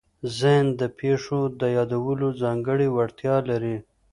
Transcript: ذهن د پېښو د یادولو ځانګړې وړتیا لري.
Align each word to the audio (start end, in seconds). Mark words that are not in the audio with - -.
ذهن 0.37 0.65
د 0.79 0.81
پېښو 0.99 1.39
د 1.61 1.61
یادولو 1.77 2.27
ځانګړې 2.41 2.87
وړتیا 2.95 3.35
لري. 3.49 3.77